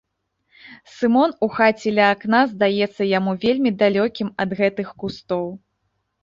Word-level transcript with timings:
Сымон 0.95 1.31
у 1.47 1.49
хаце 1.57 1.89
ля 1.97 2.07
акна 2.13 2.39
здаецца 2.53 3.07
яму 3.17 3.31
вельмі 3.45 3.73
далёкім 3.83 4.33
ад 4.47 4.57
гэтых 4.63 4.87
кустоў. 5.05 5.45